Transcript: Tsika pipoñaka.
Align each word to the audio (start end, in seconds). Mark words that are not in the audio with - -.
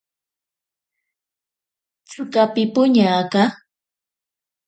Tsika 2.07 2.43
pipoñaka. 2.53 3.43